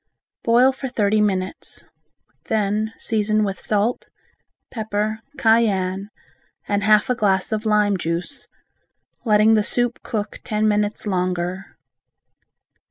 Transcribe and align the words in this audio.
Boil 0.43 0.71
for 0.71 0.87
thirty 0.87 1.21
minutes. 1.21 1.85
Then 2.45 2.91
season 2.97 3.43
with 3.43 3.59
salt, 3.59 4.07
pepper, 4.71 5.19
cayenne, 5.37 6.09
and 6.67 6.81
half 6.81 7.07
a 7.11 7.13
glass 7.13 7.51
of 7.51 7.67
lime 7.67 7.97
juice, 7.97 8.47
letting 9.25 9.53
the 9.53 9.61
soup 9.61 10.01
cook 10.01 10.39
ten 10.43 10.67
minutes 10.67 11.05
longer. 11.05 11.77